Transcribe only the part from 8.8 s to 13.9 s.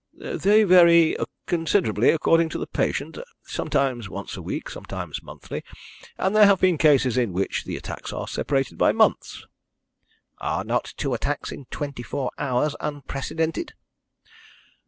months." "Are not two attacks in twenty four hours unprecedented?"